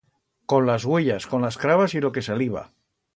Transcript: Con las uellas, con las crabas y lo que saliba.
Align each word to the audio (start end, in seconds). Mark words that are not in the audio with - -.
Con 0.47 0.65
las 0.65 0.83
uellas, 0.83 1.27
con 1.27 1.43
las 1.43 1.59
crabas 1.59 1.93
y 1.93 2.01
lo 2.01 2.11
que 2.11 2.23
saliba. 2.23 2.71